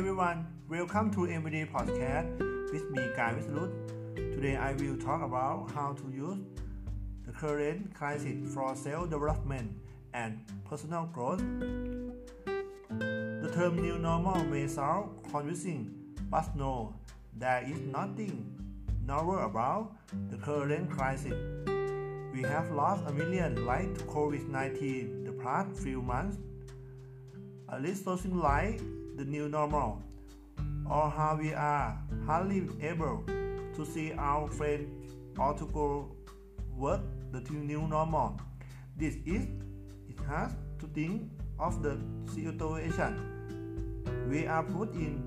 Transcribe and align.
everyone, 0.00 0.46
welcome 0.66 1.12
to 1.12 1.28
Everyday 1.28 1.66
Podcast 1.66 2.38
with 2.72 2.90
me, 2.90 3.02
Guy 3.14 3.34
Wislut. 3.34 3.70
Today 4.16 4.56
I 4.56 4.72
will 4.72 4.96
talk 4.96 5.20
about 5.20 5.70
how 5.74 5.92
to 5.92 6.10
use 6.10 6.38
the 7.26 7.32
current 7.32 7.92
crisis 7.92 8.54
for 8.54 8.74
self-development 8.74 9.70
and 10.14 10.40
personal 10.64 11.04
growth. 11.12 11.40
The 12.88 13.50
term 13.52 13.82
new 13.82 13.98
normal 13.98 14.42
may 14.44 14.68
sound 14.68 15.22
confusing, 15.30 15.94
but 16.30 16.56
no, 16.56 16.94
there 17.36 17.62
is 17.62 17.80
nothing 17.80 18.58
novel 19.04 19.40
about 19.40 19.92
the 20.30 20.38
current 20.38 20.88
crisis. 20.88 21.34
We 22.32 22.40
have 22.44 22.70
lost 22.70 23.04
a 23.06 23.12
million 23.12 23.66
lives 23.66 23.98
to 23.98 24.04
COVID-19 24.06 25.26
the 25.26 25.32
past 25.32 25.78
few 25.78 26.00
months. 26.00 26.38
At 27.70 27.82
least 27.82 28.04
something 28.04 28.38
like 28.38 28.80
the 29.20 29.26
new 29.26 29.50
normal, 29.50 30.02
or 30.88 31.10
how 31.10 31.36
we 31.38 31.52
are 31.52 31.94
hardly 32.24 32.66
able 32.80 33.22
to 33.76 33.84
see 33.84 34.14
our 34.16 34.48
friends 34.48 34.88
or 35.38 35.52
to 35.52 35.66
go 35.74 36.08
work 36.74 37.02
the 37.30 37.40
new 37.52 37.86
normal. 37.86 38.40
This 38.96 39.16
is 39.26 39.44
it 40.08 40.18
has 40.26 40.52
to 40.78 40.86
think 40.94 41.28
of 41.58 41.82
the 41.82 41.98
situation 42.32 43.12
we 44.30 44.46
are 44.46 44.62
put 44.62 44.94
in 44.94 45.20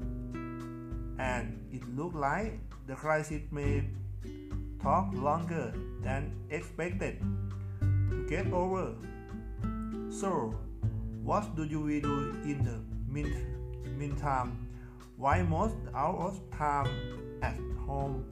and 1.19 1.61
it 1.71 1.83
looks 1.95 2.15
like 2.15 2.59
the 2.87 2.95
crisis 2.95 3.43
may 3.51 3.83
talk 4.81 5.13
longer 5.13 5.71
than 6.01 6.33
expected 6.49 7.21
to 8.09 8.25
get 8.27 8.51
over. 8.51 8.95
So, 10.09 10.55
what 11.21 11.55
do 11.55 11.63
you 11.63 12.01
do 12.01 12.33
in 12.43 12.63
the 12.63 12.81
meantime? 13.07 13.52
Meantime, 13.97 14.67
while 15.17 15.43
most 15.43 15.75
our 15.93 16.33
time 16.51 16.87
at 17.41 17.55
home 17.85 18.25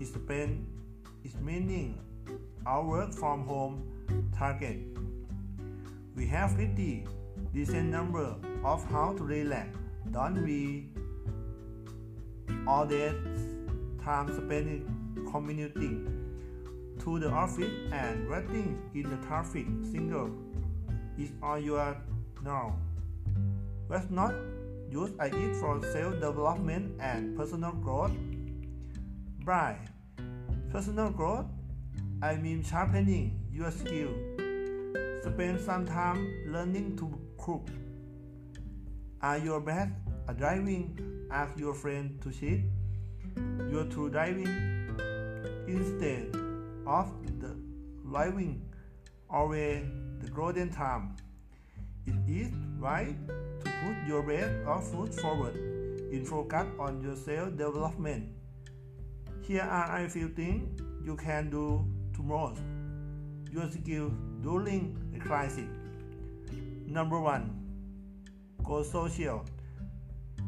is 0.00 0.10
spent 0.10 0.66
is 1.24 1.34
meaning 1.40 1.98
our 2.64 2.84
work 2.84 3.12
from 3.12 3.46
home 3.46 3.82
target. 4.36 4.78
We 6.14 6.26
have 6.26 6.56
50 6.56 7.06
decent 7.52 7.90
number 7.90 8.34
of 8.64 8.84
how 8.90 9.14
to 9.14 9.24
relax, 9.24 9.76
don't 10.12 10.44
we? 10.44 10.88
All 12.66 12.86
that 12.86 13.16
time 14.04 14.28
spent 14.34 14.86
commuting 15.30 16.18
to 17.00 17.18
the 17.18 17.30
office 17.30 17.72
and 17.92 18.28
waiting 18.28 18.78
in 18.94 19.10
the 19.10 19.16
traffic 19.26 19.66
single 19.90 20.30
is 21.18 21.30
all 21.42 21.58
your 21.58 21.96
now. 22.44 22.76
Let's 23.88 24.10
not 24.10 24.34
use 24.90 25.10
I 25.18 25.26
eat 25.26 25.56
for 25.56 25.80
self-development 25.92 27.00
and 27.00 27.36
personal 27.36 27.72
growth. 27.72 28.12
By 29.44 29.76
personal 30.72 31.10
growth, 31.10 31.46
I 32.22 32.36
mean 32.36 32.62
sharpening 32.62 33.40
your 33.52 33.70
skill. 33.70 34.10
Spend 35.22 35.60
some 35.60 35.86
time 35.86 36.44
learning 36.46 36.96
to 36.96 37.18
cook. 37.38 37.68
Are 39.20 39.38
your 39.38 39.60
best 39.60 39.92
at 40.28 40.38
driving? 40.38 41.26
Ask 41.30 41.58
your 41.58 41.74
friend 41.74 42.20
to 42.22 42.32
sit. 42.32 42.60
You're 43.70 43.84
to 43.84 44.08
driving 44.10 44.48
instead 45.66 46.34
of 46.86 47.12
the 47.40 47.54
driving 48.08 48.62
always 49.28 49.84
the 50.20 50.30
golden 50.30 50.70
time. 50.70 51.16
It 52.06 52.16
is 52.26 52.48
right 52.78 53.14
put 53.82 53.96
your 54.06 54.22
best 54.22 54.54
of 54.66 54.86
foot 54.90 55.14
forward 55.14 55.56
in 56.12 56.24
focus 56.24 56.66
on 56.78 57.00
your 57.00 57.16
self-development. 57.16 58.28
Here 59.42 59.62
are 59.62 60.04
a 60.04 60.08
few 60.08 60.28
things 60.28 60.80
you 61.04 61.16
can 61.16 61.50
do 61.50 61.84
tomorrow. 62.14 62.56
Your 63.50 63.70
skill 63.70 64.10
during 64.42 64.96
the 65.12 65.18
crisis. 65.18 65.68
Number 66.86 67.20
one, 67.20 67.50
go 68.62 68.82
social. 68.82 69.44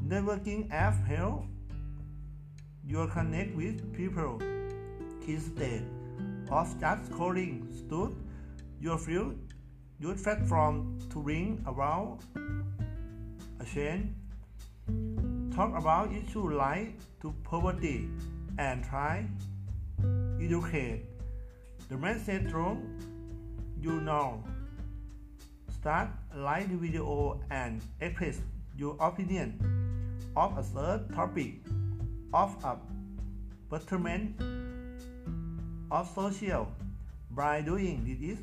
Networking 0.06 0.70
app 0.72 1.04
help 1.06 1.44
you 2.84 3.06
connect 3.08 3.54
with 3.54 3.94
people 3.94 4.40
instead 5.26 5.84
of 6.50 6.80
just 6.80 7.12
calling 7.12 7.68
stood 7.72 8.16
your 8.80 8.98
field 8.98 9.36
use 10.00 10.22
platform 10.22 10.98
to 11.10 11.22
bring 11.22 11.62
about 11.66 12.20
a 13.60 13.64
change. 13.64 14.08
Talk 15.54 15.76
about 15.76 16.10
issues 16.12 16.52
like 16.52 16.94
to 17.20 17.34
poverty 17.44 18.08
and 18.58 18.82
try 18.84 19.26
educate 20.40 21.04
the 21.88 21.96
message 21.96 22.48
through 22.48 22.78
you 23.80 24.00
know. 24.00 24.42
Start 25.80 26.08
like 26.34 26.68
live 26.68 26.80
video 26.80 27.40
and 27.50 27.80
express 28.00 28.40
your 28.76 28.96
opinion 29.00 29.58
of 30.36 30.56
a 30.56 30.64
certain 30.64 31.14
topic 31.14 31.54
of 32.32 32.56
a 32.64 32.76
betterment 33.70 34.40
of 35.90 36.08
social 36.14 36.68
by 37.30 37.60
doing 37.60 38.04
this 38.20 38.38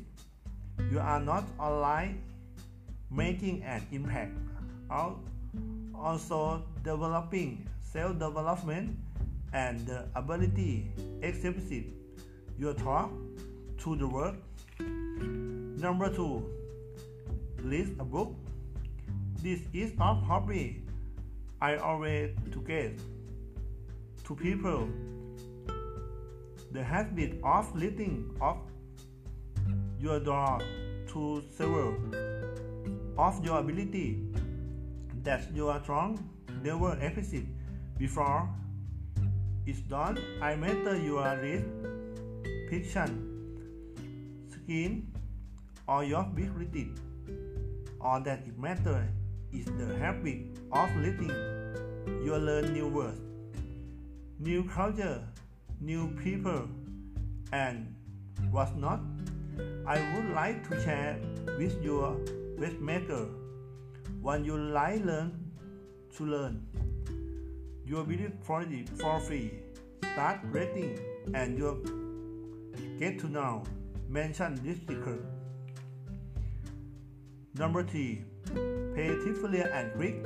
you 0.90 0.98
are 0.98 1.20
not 1.20 1.44
only 1.58 2.14
making 3.10 3.62
an 3.62 3.86
impact 3.90 4.32
also 4.90 6.64
developing 6.82 7.68
self-development 7.80 8.96
and 9.52 9.86
the 9.86 10.06
ability 10.14 10.90
expressive 11.22 11.84
your 12.58 12.74
talk 12.74 13.10
to 13.78 13.96
the 13.96 14.06
world. 14.06 14.36
Number 14.78 16.12
two 16.12 16.44
read 17.62 17.96
a 17.98 18.04
book. 18.04 18.34
This 19.42 19.60
is 19.72 19.96
not 19.96 20.22
hobby 20.22 20.82
i 21.60 21.74
always 21.76 22.30
to 22.52 22.60
get 22.60 22.98
to 24.24 24.34
people. 24.36 24.88
The 26.70 26.84
habit 26.84 27.40
of 27.42 27.66
reading 27.74 28.36
of 28.40 28.58
your 29.98 30.20
door 30.20 30.60
to 31.08 31.42
several 31.56 31.96
of 33.16 33.44
your 33.44 33.58
ability 33.58 34.22
that 35.24 35.52
you 35.54 35.68
are 35.68 35.82
strong 35.82 36.18
never 36.62 36.98
exist 37.00 37.46
before 37.98 38.48
it's 39.66 39.80
done 39.80 40.18
I 40.40 40.56
matter 40.56 40.96
you 40.96 41.18
are 41.18 41.36
read 41.36 41.64
fiction 42.70 43.10
skin 44.50 45.06
or 45.86 46.04
your 46.04 46.20
ability 46.20 46.90
all 48.00 48.20
that 48.20 48.40
it 48.46 48.58
matter 48.58 49.06
is 49.52 49.64
the 49.64 49.96
habit 49.98 50.58
of 50.72 50.94
reading 50.96 51.32
you 52.24 52.36
learn 52.36 52.72
new 52.72 52.88
words 52.88 53.20
new 54.38 54.64
culture 54.64 55.20
new 55.80 56.08
people 56.22 56.68
and 57.52 57.94
what's 58.50 58.74
not 58.76 59.00
I 59.86 59.98
would 60.14 60.34
like 60.34 60.68
to 60.68 60.80
share 60.82 61.18
with 61.58 61.82
your 61.82 62.16
maker 62.80 63.26
when 64.20 64.44
you 64.44 64.56
like 64.56 65.04
learn 65.04 65.32
to 66.16 66.24
learn. 66.24 66.66
Your 67.84 68.04
video 68.04 68.30
for 68.96 69.20
free. 69.20 69.52
Start 70.12 70.40
rating 70.50 70.98
and 71.34 71.58
you 71.58 72.96
get 72.98 73.18
to 73.20 73.28
know. 73.28 73.62
Mention 74.08 74.58
this 74.64 74.78
secret. 74.78 75.20
Number 77.54 77.82
three, 77.82 78.24
pay 78.94 79.08
carefully 79.24 79.60
and 79.60 79.92
quick. 79.94 80.24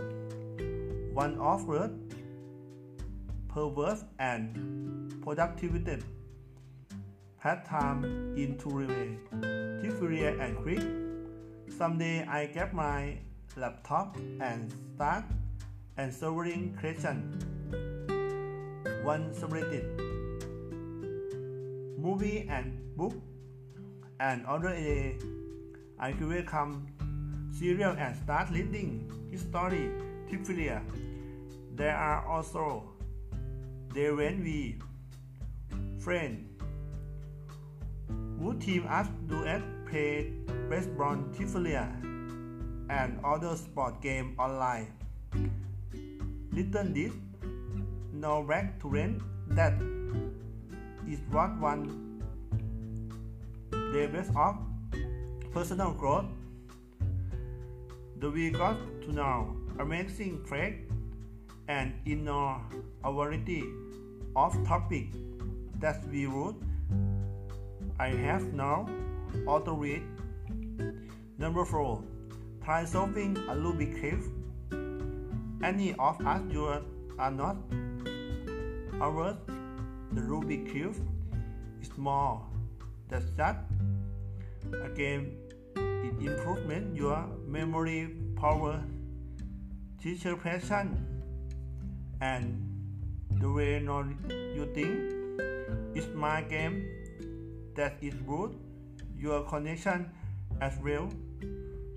One 1.12 1.38
of 1.38 1.66
word, 1.66 1.92
perverse 3.48 4.04
and 4.18 5.20
productivity 5.22 6.02
had 7.38 7.64
time 7.64 8.04
in 8.36 8.52
into 8.54 8.70
relay, 8.70 9.18
Tifurier 9.82 10.40
and 10.40 10.56
quick. 10.58 10.82
Someday 11.76 12.24
I 12.24 12.46
get 12.46 12.72
my 12.72 13.18
laptop 13.56 14.16
and 14.40 14.72
start 14.94 15.24
answering 15.96 16.76
questions. 16.78 17.44
One 19.04 19.34
subreddit, 19.34 19.84
movie 21.98 22.46
and 22.48 22.96
book, 22.96 23.14
and 24.20 24.46
other 24.46 24.70
day 24.70 25.18
I 25.98 26.12
will 26.12 26.42
come 26.42 26.86
serial 27.52 27.94
and 27.98 28.16
start 28.16 28.50
reading 28.50 29.10
history, 29.30 29.90
Tifurier. 30.30 30.82
There 31.74 31.96
are 31.96 32.26
also 32.26 32.92
there 33.92 34.14
when 34.14 34.42
we 34.42 34.78
friend 35.98 36.48
would 38.38 38.60
team 38.60 38.86
us 38.88 39.06
duet 39.28 39.62
play 39.86 40.32
baseball 40.68 41.16
Tiflia 41.36 42.11
and 42.92 43.18
other 43.24 43.56
sport 43.56 44.00
game 44.02 44.36
online. 44.38 44.92
little 46.52 46.84
did 46.92 47.12
no 48.12 48.44
to 48.44 48.88
rent. 48.88 49.22
That 49.48 49.72
is 51.08 51.20
what 51.30 51.56
one 51.58 51.88
best 54.12 54.30
of 54.36 54.56
personal 55.52 55.92
growth. 55.92 56.26
The 58.20 58.30
we 58.30 58.50
got 58.50 58.76
to 59.06 59.12
know 59.12 59.56
amazing 59.78 60.44
fact 60.44 60.84
and 61.68 61.94
inner 62.04 62.60
variety 63.02 63.64
of 64.36 64.52
topic 64.68 65.08
that 65.80 66.04
we 66.12 66.26
would 66.26 66.56
I 67.98 68.08
have 68.08 68.52
now 68.52 68.88
auto 69.46 69.74
read. 69.74 70.02
Number 71.38 71.64
four, 71.64 72.02
try 72.64 72.84
solving 72.84 73.36
a 73.48 73.54
Rubik's 73.54 73.98
cube. 73.98 74.22
Any 75.62 75.94
of 75.98 76.20
us 76.26 76.40
you 76.50 76.66
are 77.18 77.30
not 77.30 77.56
ours. 79.00 79.36
The 80.12 80.20
Rubik's 80.20 80.70
cube 80.70 80.96
is 81.80 81.90
more 81.96 82.42
than 83.08 83.22
that. 83.36 83.64
Again, 84.84 85.32
it 85.76 86.14
improvement 86.20 86.94
your 86.94 87.26
memory 87.46 88.14
power, 88.36 88.82
teacher 90.00 90.36
passion, 90.36 90.96
and 92.20 92.62
the 93.40 93.50
way 93.50 93.80
you 93.80 94.68
think. 94.74 95.18
It's 95.94 96.08
my 96.14 96.42
game 96.42 96.86
that 97.74 97.98
is 98.00 98.14
good 98.26 98.56
your 99.18 99.42
connection 99.44 100.10
as 100.60 100.78
well. 100.82 101.08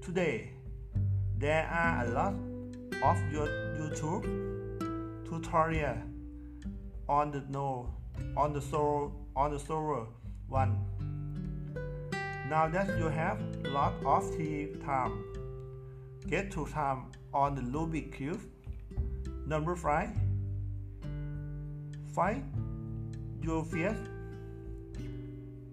Today, 0.06 0.52
there 1.36 1.66
are 1.66 2.06
a 2.06 2.10
lot 2.12 2.34
of 3.02 3.18
your 3.34 3.48
YouTube 3.75 4.24
tutorial 5.28 5.98
on 7.10 7.31
the 7.31 7.44
no 7.50 7.92
on 8.38 8.54
the 8.54 8.62
server 8.62 9.10
on 9.36 9.52
the 9.52 9.57
server 9.57 10.06
one. 10.48 10.78
Now 12.48 12.68
that 12.68 13.00
you 13.00 13.10
have 13.10 13.42
a 13.63 13.69
lot 13.69 13.94
of 14.06 14.30
time, 14.86 15.25
get 16.30 16.52
to 16.52 16.68
time 16.68 17.12
on 17.34 17.56
the 17.56 17.63
Rubik 17.63 18.13
cube. 18.16 18.42
Number 19.48 19.75
five, 19.75 20.12
fight 22.13 22.44
your 23.42 23.66
fears 23.66 23.98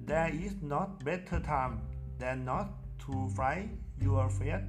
there 0.07 0.31
is 0.35 0.55
not 0.63 1.05
better 1.05 1.39
time 1.39 1.81
than 2.19 2.45
not 2.45 2.82
to 3.07 3.29
fight 3.35 3.69
your 4.01 4.29
fear. 4.29 4.63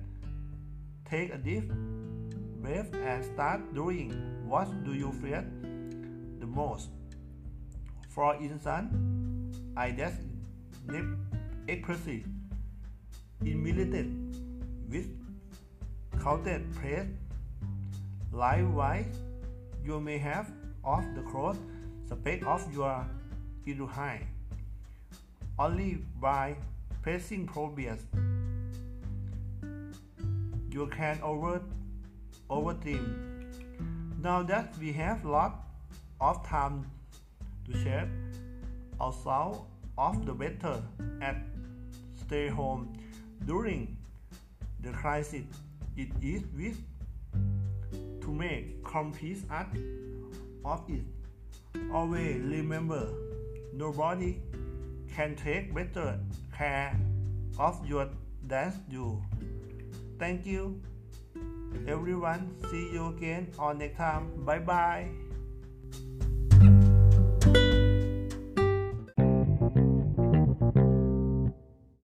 Take 1.10 1.34
a 1.34 1.38
deep 1.38 1.72
breath 2.62 2.94
and 2.94 3.24
start 3.24 3.74
doing 3.74 4.12
what 4.48 4.68
do 4.84 4.94
you 4.94 5.12
fear 5.12 5.46
the 6.40 6.48
most. 6.48 6.90
For 8.10 8.36
instance, 8.36 8.94
I 9.76 9.92
just 9.92 10.18
nip 10.88 11.06
expressive 11.68 12.24
immediate 13.42 14.08
with 14.90 15.08
counted 16.22 16.74
press. 16.76 17.06
Likewise, 18.32 19.06
you 19.86 20.00
may 20.00 20.18
have 20.18 20.52
off 20.84 21.04
the 21.16 21.22
cross 21.22 21.58
spec 22.10 22.46
of 22.46 22.72
your 22.74 23.06
high 23.88 24.22
only 25.60 26.04
by 26.20 26.56
pressing 27.04 27.46
problems. 27.46 28.00
You 30.72 30.88
can 30.88 31.20
over 31.22 31.62
overtime. 32.50 33.52
Now 34.22 34.42
that 34.44 34.74
we 34.80 34.94
have 34.94 35.26
lot 35.26 35.68
of 36.22 36.48
time 36.48 36.90
to 37.66 37.78
share 37.84 38.08
ourselves 39.02 39.60
of 39.98 40.26
the 40.26 40.34
better 40.34 40.82
at 41.22 41.36
stay 42.26 42.48
home 42.48 42.98
during 43.46 43.98
the 44.80 44.92
crisis, 44.92 45.44
it 45.98 46.10
is 46.22 46.44
with 46.56 46.80
to 48.22 48.32
make 48.32 48.82
complete 48.86 49.44
act 49.52 49.78
of 50.64 50.82
it. 50.88 51.04
Always 51.92 52.42
remember, 52.42 53.10
nobody 53.74 54.38
can 55.14 55.36
take 55.36 55.74
better 55.76 56.18
care 56.58 56.96
of 57.60 57.86
your 57.88 58.10
dance 58.48 58.76
you. 58.90 59.22
Thank 60.20 60.46
you, 60.46 60.82
everyone. 61.88 62.56
See 62.72 62.92
you 62.94 63.08
again 63.08 63.52
on 63.60 63.78
next 63.80 63.98
time. 63.98 64.30
Bye 64.46 64.60
bye. 64.60 65.10